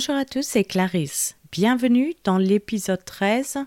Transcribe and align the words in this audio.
Bonjour 0.00 0.16
à 0.16 0.24
tous, 0.24 0.46
c'est 0.46 0.64
Clarisse. 0.64 1.36
Bienvenue 1.52 2.14
dans 2.24 2.38
l'épisode 2.38 3.04
13 3.04 3.58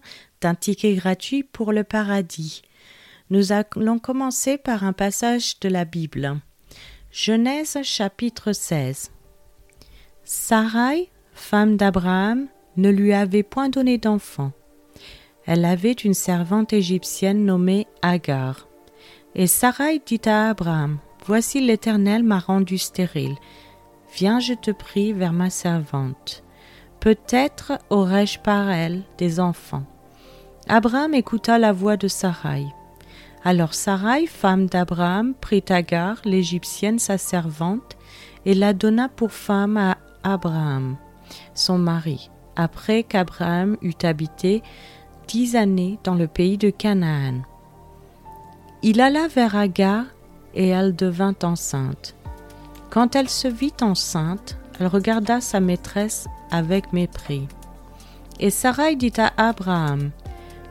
d'un 0.41 0.55
ticket 0.55 0.95
gratuit 0.95 1.43
pour 1.43 1.71
le 1.71 1.83
paradis. 1.83 2.63
Nous 3.29 3.51
allons 3.51 3.99
commencer 3.99 4.57
par 4.57 4.83
un 4.83 4.93
passage 4.93 5.59
de 5.59 5.69
la 5.69 5.85
Bible. 5.85 6.39
Genèse 7.11 7.77
chapitre 7.83 8.51
16. 8.51 9.11
Sarai, 10.23 11.11
femme 11.35 11.77
d'Abraham, 11.77 12.47
ne 12.77 12.89
lui 12.89 13.13
avait 13.13 13.43
point 13.43 13.69
donné 13.69 13.99
d'enfant. 13.99 14.53
Elle 15.45 15.65
avait 15.65 15.91
une 15.91 16.15
servante 16.15 16.73
égyptienne 16.73 17.45
nommée 17.45 17.85
Agar. 18.01 18.67
Et 19.35 19.45
Sarai 19.45 20.01
dit 20.03 20.21
à 20.25 20.49
Abraham, 20.49 20.97
Voici 21.27 21.61
l'Éternel 21.61 22.23
m'a 22.23 22.39
rendu 22.39 22.79
stérile. 22.79 23.35
Viens, 24.15 24.39
je 24.39 24.53
te 24.53 24.69
prie, 24.69 25.11
vers 25.11 25.33
ma 25.33 25.49
servante. 25.49 26.43
Peut-être 26.99 27.79
aurais-je 27.89 28.39
par 28.39 28.69
elle 28.69 29.01
des 29.17 29.39
enfants. 29.39 29.85
Abraham 30.69 31.15
écouta 31.15 31.57
la 31.57 31.73
voix 31.73 31.97
de 31.97 32.07
Sarai. 32.07 32.65
Alors 33.43 33.73
Sarai, 33.73 34.27
femme 34.27 34.67
d'Abraham, 34.67 35.33
prit 35.33 35.65
Agar, 35.69 36.17
l'Égyptienne, 36.25 36.99
sa 36.99 37.17
servante, 37.17 37.97
et 38.45 38.53
la 38.53 38.73
donna 38.73 39.09
pour 39.09 39.31
femme 39.31 39.77
à 39.77 39.97
Abraham, 40.23 40.95
son 41.55 41.77
mari, 41.77 42.29
après 42.55 43.03
qu'Abraham 43.03 43.77
eut 43.81 43.93
habité 44.03 44.61
dix 45.27 45.55
années 45.55 45.97
dans 46.03 46.15
le 46.15 46.27
pays 46.27 46.57
de 46.57 46.69
Canaan. 46.69 47.41
Il 48.83 49.01
alla 49.01 49.27
vers 49.27 49.55
Agar 49.55 50.05
et 50.53 50.67
elle 50.67 50.95
devint 50.95 51.35
enceinte. 51.41 52.15
Quand 52.93 53.15
elle 53.15 53.27
se 53.27 53.47
vit 53.47 53.73
enceinte, 53.81 54.55
elle 54.79 54.85
regarda 54.85 55.41
sa 55.41 55.59
maîtresse 55.59 56.27
avec 56.51 56.93
mépris. 56.93 57.47
Et 58.39 58.51
Sarai 58.51 58.95
dit 58.95 59.13
à 59.17 59.33
Abraham, 59.35 60.11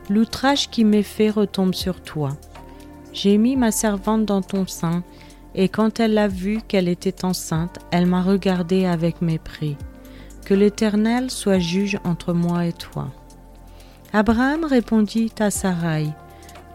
L'outrage 0.09 0.69
qui 0.69 0.85
m'est 0.85 1.03
fait 1.03 1.29
retombe 1.29 1.73
sur 1.73 1.99
toi. 2.01 2.29
J'ai 3.11 3.37
mis 3.37 3.57
ma 3.57 3.73
servante 3.73 4.23
dans 4.23 4.41
ton 4.41 4.65
sein, 4.65 5.03
et 5.53 5.67
quand 5.67 5.99
elle 5.99 6.17
a 6.17 6.29
vu 6.29 6.61
qu'elle 6.65 6.87
était 6.87 7.25
enceinte, 7.25 7.79
elle 7.91 8.05
m'a 8.05 8.21
regardé 8.21 8.85
avec 8.85 9.21
mépris. 9.21 9.75
Que 10.45 10.53
l'Éternel 10.53 11.29
soit 11.29 11.59
juge 11.59 11.99
entre 12.05 12.31
moi 12.31 12.65
et 12.65 12.71
toi. 12.71 13.09
Abraham 14.13 14.63
répondit 14.63 15.33
à 15.41 15.51
Sarai, 15.51 16.07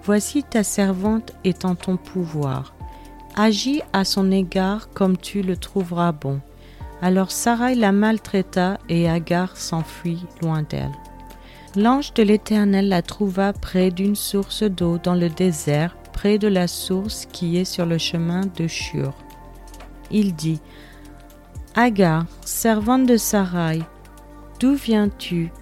Voici 0.04 0.42
ta 0.42 0.62
servante 0.62 1.32
est 1.42 1.64
en 1.64 1.74
ton 1.74 1.96
pouvoir. 1.96 2.74
Agis 3.40 3.82
à 3.92 4.04
son 4.04 4.32
égard 4.32 4.88
comme 4.90 5.16
tu 5.16 5.42
le 5.42 5.56
trouveras 5.56 6.10
bon. 6.10 6.40
Alors 7.00 7.30
Sarai 7.30 7.76
la 7.76 7.92
maltraita 7.92 8.78
et 8.88 9.08
Agar 9.08 9.56
s'enfuit 9.56 10.26
loin 10.42 10.64
d'elle. 10.68 10.90
L'ange 11.76 12.12
de 12.14 12.24
l'Éternel 12.24 12.88
la 12.88 13.00
trouva 13.00 13.52
près 13.52 13.92
d'une 13.92 14.16
source 14.16 14.64
d'eau 14.64 14.98
dans 14.98 15.14
le 15.14 15.28
désert, 15.28 15.96
près 16.12 16.38
de 16.38 16.48
la 16.48 16.66
source 16.66 17.26
qui 17.30 17.58
est 17.58 17.64
sur 17.64 17.86
le 17.86 17.96
chemin 17.96 18.40
de 18.56 18.66
Shur. 18.66 19.14
Il 20.10 20.34
dit 20.34 20.60
Agar, 21.76 22.26
servante 22.44 23.06
de 23.06 23.16
Sarai, 23.16 23.78
d'où 24.58 24.74
viens-tu 24.74 25.52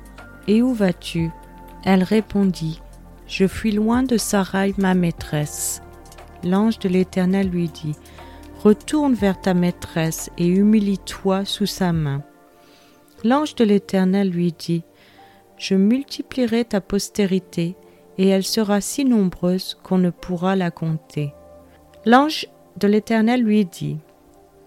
et 0.48 0.62
où 0.62 0.72
vas-tu? 0.72 1.30
Elle 1.84 2.04
répondit 2.04 2.80
Je 3.26 3.46
fuis 3.46 3.72
loin 3.72 4.02
de 4.02 4.16
Sarai, 4.16 4.72
ma 4.78 4.94
maîtresse. 4.94 5.82
L'ange 6.44 6.78
de 6.78 6.88
l'Éternel 6.88 7.48
lui 7.48 7.68
dit 7.68 7.94
Retourne 8.62 9.14
vers 9.14 9.40
ta 9.40 9.54
maîtresse 9.54 10.30
et 10.38 10.46
humilie-toi 10.46 11.44
sous 11.44 11.66
sa 11.66 11.92
main. 11.92 12.22
L'ange 13.24 13.54
de 13.54 13.64
l'Éternel 13.64 14.30
lui 14.30 14.52
dit 14.52 14.82
Je 15.58 15.74
multiplierai 15.74 16.64
ta 16.64 16.80
postérité, 16.80 17.76
et 18.18 18.28
elle 18.28 18.44
sera 18.44 18.80
si 18.80 19.04
nombreuse 19.04 19.76
qu'on 19.82 19.98
ne 19.98 20.10
pourra 20.10 20.56
la 20.56 20.70
compter. 20.70 21.32
L'ange 22.04 22.46
de 22.78 22.88
l'Éternel 22.88 23.42
lui 23.42 23.64
dit 23.64 23.98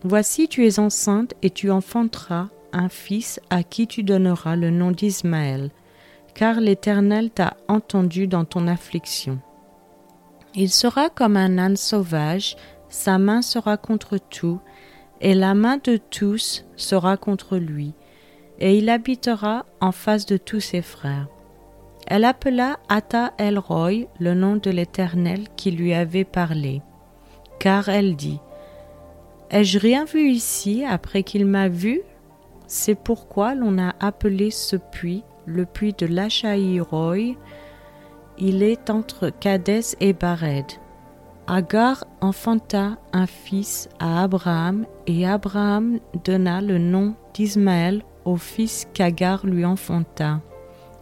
Voici, 0.04 0.48
tu 0.48 0.66
es 0.66 0.80
enceinte 0.80 1.34
et 1.42 1.50
tu 1.50 1.72
enfanteras 1.72 2.48
un 2.72 2.90
fils 2.90 3.40
à 3.50 3.64
qui 3.64 3.88
tu 3.88 4.04
donneras 4.04 4.56
le 4.56 4.70
nom 4.70 4.92
d'Ismaël, 4.92 5.72
car 6.36 6.62
l'Éternel 6.62 7.32
t'a 7.32 7.58
entendu 7.68 8.28
dans 8.28 8.46
ton 8.46 8.68
affliction. 8.68 9.40
Il 10.56 10.70
sera 10.70 11.10
comme 11.10 11.38
un 11.38 11.58
âne 11.58 11.78
sauvage, 11.78 12.58
sa 12.90 13.18
main 13.18 13.42
sera 13.42 13.78
contre 13.78 14.18
tout, 14.18 14.60
et 15.22 15.36
la 15.36 15.54
main 15.54 15.78
de 15.84 15.98
tous 15.98 16.66
sera 16.76 17.18
contre 17.18 17.58
lui, 17.58 17.94
et 18.60 18.78
il 18.78 18.90
habitera 18.90 19.66
en 19.80 19.92
face 19.92 20.26
de 20.26 20.38
tous 20.38 20.60
ses 20.60 20.82
frères. 20.82 21.28
Elle 22.08 22.26
appela 22.26 22.80
Ata 22.90 23.34
El 23.38 23.60
Roy 23.60 24.08
le 24.20 24.34
nom 24.34 24.56
de 24.56 24.72
l'Éternel 24.72 25.48
qui 25.56 25.72
lui 25.72 25.94
avait 25.94 26.26
parlé, 26.26 26.81
car 27.60 27.90
elle 27.90 28.16
dit 28.16 28.40
Ai-je 29.52 29.78
rien 29.78 30.06
vu 30.06 30.30
ici 30.30 30.84
après 30.88 31.24
qu'il 31.24 31.46
m'a 31.46 31.70
vu? 31.70 32.02
C'est 32.66 32.96
pourquoi 32.96 33.56
l'on 33.56 33.78
a 33.78 33.96
appelé 34.00 34.52
ce 34.52 34.76
puits 34.76 35.24
le 35.46 35.66
puits 35.66 35.94
de 35.98 36.81
Roy. 36.81 37.36
Il 38.42 38.64
est 38.64 38.90
entre 38.90 39.30
Cadès 39.30 39.98
et 40.00 40.14
Bared. 40.14 40.66
Agar 41.46 42.06
enfanta 42.22 42.98
un 43.12 43.26
fils 43.26 43.90
à 44.00 44.24
Abraham, 44.24 44.86
et 45.08 45.28
Abraham 45.28 46.00
donna 46.24 46.62
le 46.62 46.78
nom 46.78 47.16
d'Ismaël 47.34 48.02
au 48.24 48.38
fils 48.38 48.88
qu'Agar 48.94 49.46
lui 49.46 49.66
enfanta. 49.66 50.40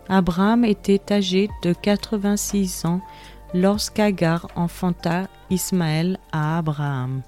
Abraham 0.10 0.66
était 0.66 1.14
âgé 1.14 1.48
de 1.62 1.74
86 1.74 2.86
ans 2.86 3.02
lorsqu'Agar 3.54 4.48
enfanta 4.56 5.28
Ismaël 5.52 6.18
à 6.32 6.58
Abraham. 6.58 7.22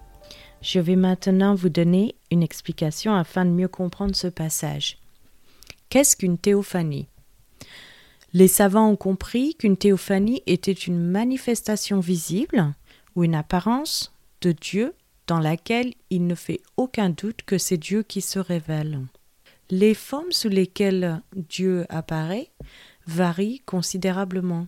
Je 0.63 0.79
vais 0.79 0.95
maintenant 0.95 1.53
vous 1.53 1.69
donner 1.69 2.15
une 2.31 2.41
explication 2.41 3.13
afin 3.13 3.45
de 3.45 3.51
mieux 3.51 3.67
comprendre 3.67 4.15
ce 4.15 4.27
passage. 4.27 4.97
Qu'est-ce 5.89 6.15
qu'une 6.15 6.39
théophanie? 6.39 7.07
Les 8.33 8.47
savants 8.47 8.89
ont 8.89 8.95
compris 8.95 9.55
qu'une 9.55 9.77
théophanie 9.77 10.43
était 10.45 10.71
une 10.71 10.99
manifestation 10.99 11.99
visible 11.99 12.73
ou 13.15 13.23
une 13.23 13.35
apparence 13.35 14.13
de 14.41 14.51
Dieu 14.51 14.93
dans 15.25 15.39
laquelle 15.39 15.93
il 16.09 16.27
ne 16.27 16.35
fait 16.35 16.61
aucun 16.77 17.09
doute 17.09 17.41
que 17.45 17.57
c'est 17.57 17.77
Dieu 17.77 18.03
qui 18.03 18.21
se 18.21 18.39
révèle. 18.39 18.99
Les 19.71 19.93
formes 19.93 20.31
sous 20.31 20.49
lesquelles 20.49 21.21
Dieu 21.35 21.85
apparaît 21.89 22.49
varient 23.05 23.61
considérablement. 23.65 24.67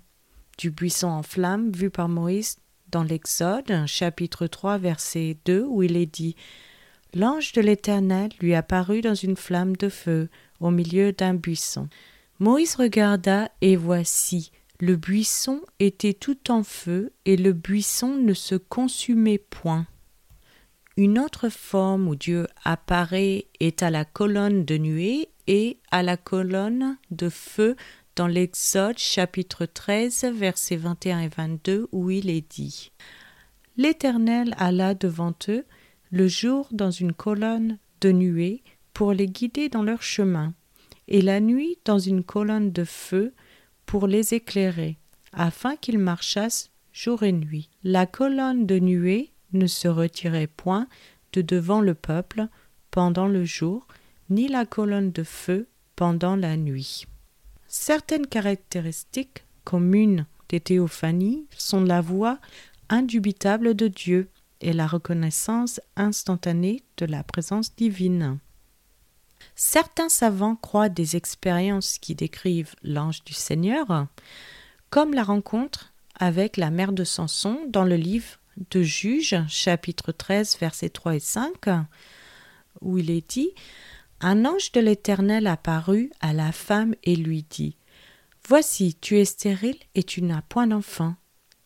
Du 0.58 0.70
buisson 0.70 1.08
en 1.08 1.24
flammes 1.24 1.72
vu 1.72 1.90
par 1.90 2.10
Moïse 2.10 2.58
dans 2.92 3.04
l'Exode, 3.04 3.86
chapitre 3.88 4.48
3, 4.48 4.78
verset 4.78 5.38
2, 5.46 5.64
où 5.64 5.82
il 5.82 5.98
est 5.98 6.06
dit 6.06 6.36
L'ange 7.14 7.52
de 7.54 7.62
l'Éternel 7.62 8.30
lui 8.40 8.54
apparut 8.54 9.02
dans 9.02 9.16
une 9.16 9.38
flamme 9.38 9.76
de 9.76 9.90
feu 9.90 10.30
au 10.60 10.72
milieu 10.72 11.12
d'un 11.12 11.34
buisson. 11.34 11.90
Moïse 12.42 12.74
regarda, 12.74 13.52
et 13.62 13.76
voici, 13.76 14.52
le 14.80 14.96
buisson 14.96 15.62
était 15.78 16.16
tout 16.16 16.50
en 16.50 16.64
feu, 16.64 17.14
et 17.26 17.38
le 17.38 17.54
buisson 17.54 18.16
ne 18.16 18.34
se 18.34 18.56
consumait 18.56 19.38
point. 19.38 19.86
Une 20.98 21.20
autre 21.20 21.50
forme 21.50 22.08
où 22.08 22.16
Dieu 22.16 22.48
apparaît 22.64 23.46
est 23.60 23.84
à 23.84 23.92
la 23.92 24.06
colonne 24.06 24.66
de 24.66 24.80
nuée 24.80 25.30
et 25.46 25.78
à 25.92 26.02
la 26.02 26.18
colonne 26.18 26.98
de 27.12 27.30
feu 27.30 27.76
dans 28.16 28.26
l'Exode 28.26 28.98
chapitre 28.98 29.68
13 29.68 30.26
versets 30.34 30.78
21 30.78 31.20
et 31.20 31.28
22 31.28 31.90
où 31.92 32.10
il 32.10 32.32
est 32.32 32.52
dit. 32.52 32.92
L'Éternel 33.78 34.56
alla 34.58 34.96
devant 34.96 35.36
eux 35.48 35.64
le 36.10 36.28
jour 36.28 36.70
dans 36.72 36.90
une 36.90 37.14
colonne 37.14 37.78
de 38.02 38.12
nuée 38.12 38.64
pour 38.94 39.14
les 39.14 39.28
guider 39.28 39.70
dans 39.70 39.84
leur 39.84 40.02
chemin, 40.02 40.56
et 41.12 41.22
la 41.22 41.42
nuit 41.42 41.78
dans 41.84 42.00
une 42.00 42.24
colonne 42.24 42.72
de 42.72 42.86
feu 42.86 43.34
pour 43.86 44.08
les 44.08 44.34
éclairer, 44.34 44.98
afin 45.34 45.76
qu'ils 45.76 46.00
marchassent 46.00 46.72
jour 46.94 47.24
et 47.24 47.34
nuit. 47.34 47.70
La 47.84 48.06
colonne 48.06 48.66
de 48.66 48.80
nuée 48.80 49.32
ne 49.52 49.68
se 49.68 49.90
retirait 49.90 50.48
point 50.48 50.88
de 51.34 51.42
devant 51.42 51.82
le 51.82 51.96
peuple 51.96 52.48
pendant 52.92 53.28
le 53.28 53.44
jour, 53.44 53.86
ni 54.30 54.48
la 54.48 54.66
colonne 54.66 55.12
de 55.12 55.24
feu 55.24 55.68
pendant 55.98 56.38
la 56.38 56.56
nuit. 56.56 57.06
Certaines 57.68 58.28
caractéristiques 58.28 59.44
communes 59.66 60.26
des 60.48 60.62
théophanies 60.62 61.46
sont 61.58 61.84
la 61.84 62.00
voix 62.00 62.40
indubitable 62.88 63.74
de 63.74 63.90
Dieu 63.90 64.30
et 64.62 64.72
la 64.72 64.88
reconnaissance 64.88 65.82
instantanée 65.98 66.84
de 66.96 67.06
la 67.06 67.24
présence 67.24 67.76
divine. 67.76 68.40
Certains 69.64 70.10
savants 70.10 70.56
croient 70.56 70.90
des 70.90 71.16
expériences 71.16 72.00
qui 72.00 72.16
décrivent 72.16 72.74
l'ange 72.82 73.24
du 73.24 73.36
Seigneur, 73.36 74.08
comme 74.90 75.14
la 75.14 75.22
rencontre 75.22 75.94
avec 76.16 76.58
la 76.58 76.72
mère 76.72 76.94
de 76.94 77.04
Samson 77.04 77.60
dans 77.68 77.84
le 77.84 77.96
livre 77.96 78.40
de 78.72 78.82
Juges, 78.82 79.38
chapitre 79.48 80.14
13, 80.14 80.58
versets 80.60 80.90
3 80.90 81.16
et 81.18 81.20
5, 81.20 81.54
où 82.82 82.98
il 82.98 83.12
est 83.12 83.30
dit 83.30 83.52
Un 84.20 84.46
ange 84.46 84.72
de 84.72 84.82
l'Éternel 84.82 85.46
apparut 85.46 86.12
à 86.22 86.34
la 86.34 86.52
femme 86.52 86.96
et 87.04 87.16
lui 87.16 87.46
dit 87.48 87.78
Voici, 88.48 88.98
tu 89.00 89.20
es 89.20 89.26
stérile 89.26 89.78
et 89.94 90.02
tu 90.02 90.24
n'as 90.24 90.42
point 90.42 90.66
d'enfant. 90.66 91.14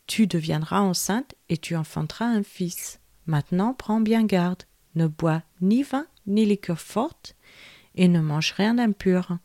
Tu 0.06 0.28
deviendras 0.28 0.82
enceinte 0.82 1.34
et 1.48 1.56
tu 1.56 1.78
enfanteras 1.78 2.26
un 2.26 2.44
fils. 2.44 3.00
Maintenant 3.26 3.74
prends 3.74 4.02
bien 4.02 4.26
garde, 4.26 4.64
ne 4.96 5.08
bois 5.08 5.44
ni 5.62 5.82
vin 5.82 6.08
ni 6.28 6.46
liqueur 6.46 6.82
forte, 6.82 7.35
et 7.96 8.08
ne 8.08 8.22
mange 8.22 8.54
rien 8.54 8.76
d'impur, 8.76 9.38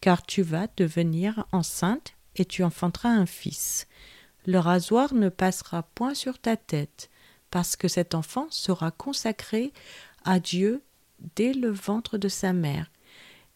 car 0.00 0.22
tu 0.22 0.42
vas 0.42 0.66
devenir 0.76 1.46
enceinte 1.52 2.14
et 2.36 2.44
tu 2.44 2.62
enfanteras 2.64 3.10
un 3.10 3.26
fils. 3.26 3.86
Le 4.46 4.58
rasoir 4.58 5.14
ne 5.14 5.28
passera 5.28 5.82
point 5.82 6.14
sur 6.14 6.38
ta 6.38 6.56
tête, 6.56 7.10
parce 7.50 7.76
que 7.76 7.88
cet 7.88 8.14
enfant 8.14 8.46
sera 8.50 8.90
consacré 8.90 9.72
à 10.24 10.40
Dieu 10.40 10.82
dès 11.36 11.52
le 11.52 11.70
ventre 11.70 12.18
de 12.18 12.28
sa 12.28 12.52
mère, 12.52 12.90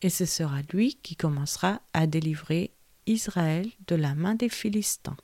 et 0.03 0.11
ce 0.11 0.25
sera 0.25 0.63
lui 0.73 0.99
qui 1.03 1.17
commencera 1.17 1.81
à 1.93 2.07
délivrer 2.07 2.73
Israël 3.07 3.71
de 3.87 3.95
la 3.95 4.15
main 4.15 4.35
des 4.35 4.49
Philistins. 4.49 5.17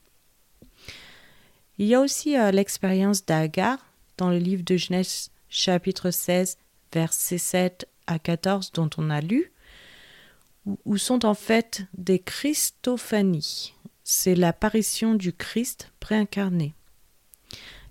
Il 1.79 1.87
y 1.87 1.95
a 1.95 2.01
aussi 2.01 2.37
euh, 2.37 2.51
l'expérience 2.51 3.25
d'Agar 3.25 3.79
dans 4.17 4.31
le 4.31 4.39
livre 4.39 4.65
de 4.65 4.77
Genèse 4.77 5.31
chapitre 5.49 6.11
16 6.11 6.59
versets 6.93 7.39
7 7.39 7.89
à 8.09 8.19
14 8.19 8.73
dont 8.73 8.91
on 8.97 9.11
a 9.11 9.21
lu, 9.21 9.53
où 10.85 10.97
sont 10.97 11.25
en 11.25 11.35
fait 11.35 11.85
des 11.97 12.19
Christophanies. 12.19 13.75
C'est 14.03 14.35
l'apparition 14.35 15.15
du 15.15 15.33
Christ 15.33 15.93
préincarné. 16.01 16.75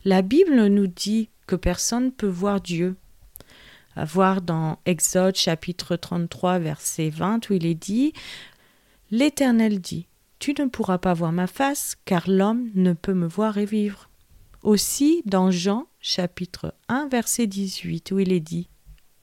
La 0.04 0.22
Bible 0.22 0.66
nous 0.68 0.88
dit 0.88 1.30
que 1.46 1.56
personne 1.56 2.06
ne 2.06 2.10
peut 2.10 2.28
voir 2.28 2.60
Dieu. 2.60 2.96
À 3.96 4.06
voir 4.06 4.42
dans 4.42 4.80
Exode 4.86 5.36
chapitre 5.36 5.96
33 5.96 6.60
verset 6.60 7.10
20 7.10 7.50
où 7.50 7.54
il 7.54 7.66
est 7.66 7.76
dit 7.76 8.14
L'Éternel 9.10 9.80
dit 9.80 10.08
Tu 10.40 10.54
ne 10.54 10.66
pourras 10.66 10.98
pas 10.98 11.14
voir 11.14 11.32
ma 11.32 11.48
face, 11.48 11.98
car 12.06 12.30
l'homme 12.30 12.70
ne 12.76 12.94
peut 12.94 13.14
me 13.14 13.28
voir 13.28 13.58
et 13.58 13.66
vivre. 13.66 14.10
Aussi 14.64 15.22
dans 15.26 15.52
Jean 15.52 15.88
chapitre 16.00 16.74
1 16.90 17.08
verset 17.08 17.48
18 17.48 18.12
où 18.12 18.20
il 18.20 18.32
est 18.32 18.40
dit 18.40 18.70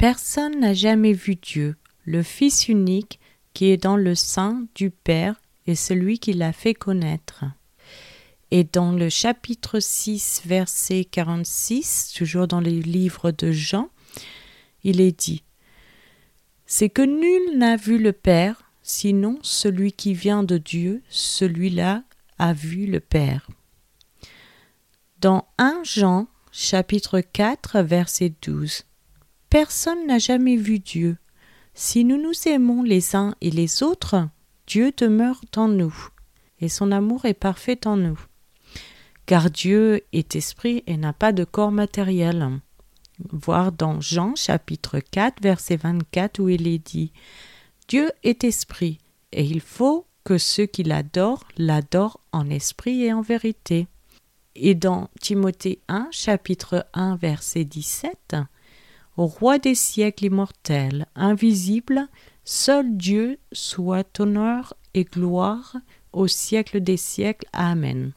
Personne 0.06 0.60
n'a 0.60 0.74
jamais 0.74 1.14
vu 1.14 1.34
Dieu, 1.34 1.76
le 2.04 2.22
Fils 2.22 2.68
unique 2.68 3.20
qui 3.54 3.70
est 3.70 3.78
dans 3.78 3.96
le 3.96 4.14
sein 4.14 4.66
du 4.74 4.90
Père 4.90 5.40
et 5.66 5.74
celui 5.74 6.18
qui 6.18 6.34
l'a 6.34 6.52
fait 6.52 6.74
connaître. 6.74 7.46
Et 8.50 8.64
dans 8.64 8.92
le 8.92 9.08
chapitre 9.08 9.80
6 9.80 10.42
verset 10.44 11.06
46, 11.06 12.12
toujours 12.14 12.46
dans 12.46 12.60
les 12.60 12.82
livres 12.82 13.30
de 13.30 13.50
Jean, 13.50 13.88
il 14.82 15.00
est 15.00 15.18
dit 15.18 15.42
C'est 16.66 16.90
que 16.90 17.00
nul 17.00 17.56
n'a 17.56 17.76
vu 17.76 17.96
le 17.96 18.12
Père, 18.12 18.70
sinon 18.82 19.38
celui 19.40 19.92
qui 19.92 20.12
vient 20.12 20.42
de 20.42 20.58
Dieu, 20.58 21.02
celui-là 21.08 22.04
a 22.38 22.52
vu 22.52 22.84
le 22.84 23.00
Père. 23.00 23.48
Dans 25.22 25.48
1 25.56 25.80
Jean, 25.82 26.28
chapitre 26.52 27.20
4, 27.20 27.80
verset 27.80 28.34
12, 28.42 28.84
Personne 29.54 30.08
n'a 30.08 30.18
jamais 30.18 30.56
vu 30.56 30.80
Dieu. 30.80 31.16
Si 31.74 32.04
nous 32.04 32.20
nous 32.20 32.32
aimons 32.46 32.82
les 32.82 33.14
uns 33.14 33.36
et 33.40 33.52
les 33.52 33.84
autres, 33.84 34.28
Dieu 34.66 34.92
demeure 34.96 35.40
en 35.54 35.68
nous, 35.68 35.94
et 36.58 36.68
son 36.68 36.90
amour 36.90 37.24
est 37.24 37.34
parfait 37.34 37.86
en 37.86 37.96
nous. 37.96 38.18
Car 39.26 39.50
Dieu 39.50 40.02
est 40.12 40.34
esprit 40.34 40.82
et 40.88 40.96
n'a 40.96 41.12
pas 41.12 41.30
de 41.30 41.44
corps 41.44 41.70
matériel. 41.70 42.58
Voir 43.30 43.70
dans 43.70 44.00
Jean 44.00 44.34
chapitre 44.34 44.98
4 44.98 45.40
verset 45.40 45.76
24 45.76 46.40
où 46.40 46.48
il 46.48 46.66
est 46.66 46.84
dit 46.84 47.12
Dieu 47.86 48.10
est 48.24 48.42
esprit, 48.42 48.98
et 49.30 49.44
il 49.44 49.60
faut 49.60 50.04
que 50.24 50.36
ceux 50.36 50.66
qui 50.66 50.82
l'adorent 50.82 51.46
l'adorent 51.58 52.18
en 52.32 52.50
esprit 52.50 53.04
et 53.04 53.12
en 53.12 53.22
vérité. 53.22 53.86
Et 54.56 54.74
dans 54.74 55.10
Timothée 55.20 55.78
1, 55.86 56.08
chapitre 56.10 56.88
1, 56.92 57.14
verset 57.14 57.62
17, 57.62 58.34
Roi 59.16 59.58
des 59.58 59.74
siècles 59.74 60.26
immortels, 60.26 61.06
invisible, 61.14 62.08
seul 62.44 62.96
Dieu 62.96 63.38
soit 63.52 64.20
honneur 64.20 64.74
et 64.94 65.04
gloire 65.04 65.76
au 66.12 66.26
siècle 66.26 66.80
des 66.80 66.96
siècles. 66.96 67.46
Amen. 67.52 68.12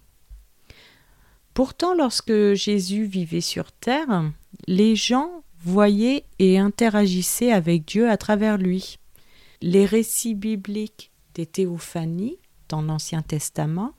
Pourtant, 1.54 1.96
lorsque 1.96 2.54
Jésus 2.54 3.06
vivait 3.06 3.42
sur 3.42 3.72
terre, 3.72 4.32
les 4.68 4.96
gens 4.96 5.44
voyaient 5.60 6.24
et 6.40 6.60
interagissaient 6.60 7.52
avec 7.52 7.86
Dieu 7.86 8.10
à 8.10 8.18
travers 8.18 8.58
lui. 8.58 8.98
Les 9.62 9.86
récits 9.86 10.36
bibliques 10.36 11.12
des 11.34 11.46
théophanies 11.46 12.38
dans 12.70 12.82
l'Ancien 12.82 13.22
Testament 13.22 13.94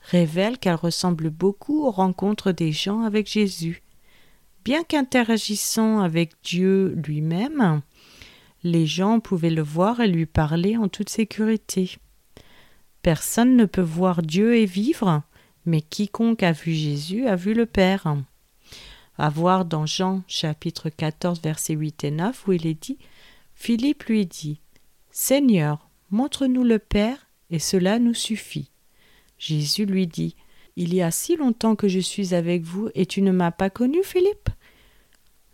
révèlent 0.00 0.58
qu'elles 0.58 0.74
ressemblent 0.74 1.30
beaucoup 1.30 1.84
aux 1.84 1.90
rencontres 1.90 2.52
des 2.52 2.72
gens 2.72 3.02
avec 3.02 3.28
Jésus. 3.28 3.82
Bien 4.66 4.82
qu'interagissant 4.82 6.00
avec 6.00 6.32
Dieu 6.42 6.88
lui-même, 7.06 7.82
les 8.64 8.84
gens 8.84 9.20
pouvaient 9.20 9.48
le 9.48 9.62
voir 9.62 10.00
et 10.00 10.08
lui 10.08 10.26
parler 10.26 10.76
en 10.76 10.88
toute 10.88 11.08
sécurité. 11.08 11.98
Personne 13.00 13.54
ne 13.54 13.64
peut 13.64 13.80
voir 13.80 14.22
Dieu 14.22 14.56
et 14.56 14.66
vivre, 14.66 15.22
mais 15.66 15.82
quiconque 15.82 16.42
a 16.42 16.50
vu 16.50 16.72
Jésus 16.72 17.28
a 17.28 17.36
vu 17.36 17.54
le 17.54 17.66
Père. 17.66 18.16
À 19.18 19.30
voir 19.30 19.66
dans 19.66 19.86
Jean 19.86 20.24
chapitre 20.26 20.88
14 20.88 21.40
versets 21.42 21.74
8 21.74 22.02
et 22.02 22.10
9 22.10 22.48
où 22.48 22.52
il 22.52 22.66
est 22.66 22.82
dit 22.82 22.98
Philippe 23.54 24.02
lui 24.06 24.26
dit 24.26 24.58
Seigneur, 25.12 25.88
montre-nous 26.10 26.64
le 26.64 26.80
Père, 26.80 27.28
et 27.50 27.60
cela 27.60 28.00
nous 28.00 28.14
suffit. 28.14 28.72
Jésus 29.38 29.86
lui 29.86 30.08
dit 30.08 30.34
Il 30.74 30.92
y 30.92 31.02
a 31.02 31.12
si 31.12 31.36
longtemps 31.36 31.76
que 31.76 31.86
je 31.86 32.00
suis 32.00 32.34
avec 32.34 32.64
vous, 32.64 32.88
et 32.96 33.06
tu 33.06 33.22
ne 33.22 33.30
m'as 33.30 33.52
pas 33.52 33.70
connu, 33.70 34.02
Philippe? 34.02 34.50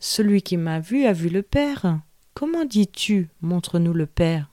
Celui 0.05 0.43
qui 0.43 0.57
m'a 0.57 0.81
vu 0.81 1.05
a 1.05 1.13
vu 1.13 1.29
le 1.29 1.45
Père. 1.45 2.01
Comment 2.35 2.65
dis-tu 2.65 3.29
Montre-nous 3.41 3.93
le 3.93 4.07
Père? 4.07 4.51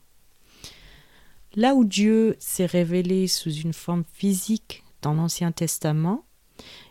Là 1.56 1.74
où 1.74 1.84
Dieu 1.84 2.36
s'est 2.38 2.66
révélé 2.66 3.26
sous 3.26 3.50
une 3.50 3.72
forme 3.72 4.04
physique 4.12 4.84
dans 5.02 5.12
l'Ancien 5.12 5.50
Testament, 5.50 6.24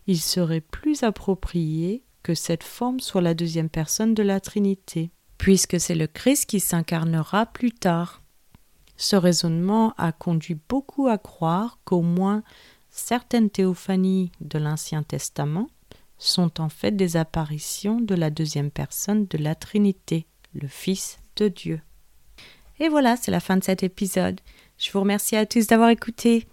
il 0.07 0.19
serait 0.19 0.59
plus 0.59 1.03
approprié 1.03 2.03
que 2.21 2.35
cette 2.35 2.63
forme 2.63 2.99
soit 2.99 3.21
la 3.21 3.33
deuxième 3.33 3.69
personne 3.69 4.13
de 4.13 4.23
la 4.23 4.41
Trinité 4.41 5.09
puisque 5.37 5.79
c'est 5.79 5.95
le 5.95 6.07
Christ 6.07 6.45
qui 6.45 6.59
s'incarnera 6.59 7.45
plus 7.45 7.71
tard. 7.71 8.21
Ce 8.97 9.15
raisonnement 9.15 9.93
a 9.97 10.11
conduit 10.11 10.57
beaucoup 10.67 11.07
à 11.07 11.17
croire 11.17 11.79
qu'au 11.85 12.01
moins 12.01 12.43
certaines 12.89 13.51
théophanies 13.51 14.33
de 14.41 14.59
l'Ancien 14.59 15.01
Testament 15.03 15.69
sont 16.19 16.61
en 16.61 16.69
fait 16.69 16.91
des 16.91 17.17
apparitions 17.17 17.99
de 17.99 18.13
la 18.13 18.29
deuxième 18.29 18.69
personne 18.69 19.25
de 19.25 19.37
la 19.37 19.55
Trinité, 19.55 20.27
le 20.53 20.67
Fils 20.67 21.17
de 21.37 21.47
Dieu. 21.47 21.81
Et 22.79 22.89
voilà, 22.89 23.17
c'est 23.17 23.31
la 23.31 23.39
fin 23.39 23.57
de 23.57 23.63
cet 23.63 23.83
épisode. 23.83 24.39
Je 24.77 24.91
vous 24.91 24.99
remercie 24.99 25.35
à 25.35 25.45
tous 25.45 25.67
d'avoir 25.67 25.89
écouté 25.89 26.45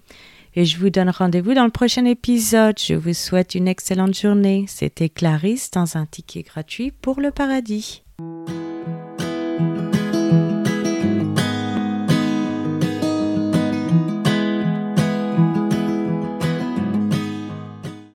et 0.54 0.64
je 0.64 0.78
vous 0.78 0.90
donne 0.90 1.11
rendez-vous 1.11 1.54
dans 1.54 1.64
le 1.64 1.70
prochain 1.70 2.06
épisode. 2.06 2.78
Je 2.78 2.94
vous 2.94 3.12
souhaite 3.12 3.54
une 3.54 3.68
excellente 3.68 4.14
journée. 4.14 4.64
C'était 4.68 5.11
Clarisse 5.11 5.70
dans 5.70 5.96
un 5.96 6.06
ticket 6.06 6.42
gratuit 6.42 6.90
pour 6.90 7.20
le 7.20 7.30
paradis. 7.30 8.06